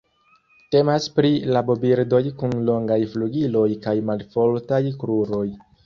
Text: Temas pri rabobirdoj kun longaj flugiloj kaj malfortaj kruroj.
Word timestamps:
Temas 0.75 1.05
pri 1.19 1.31
rabobirdoj 1.57 2.23
kun 2.41 2.57
longaj 2.73 2.99
flugiloj 3.15 3.65
kaj 3.87 3.97
malfortaj 4.13 4.85
kruroj. 5.05 5.49